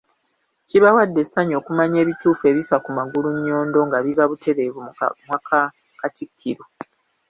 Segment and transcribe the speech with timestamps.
[0.63, 5.61] Kkibawadde essanyu okumanya ebituufu ebifa ku Magulunnyondo nga biva buteerevu mu kamwa ka
[5.99, 6.63] Katikkiro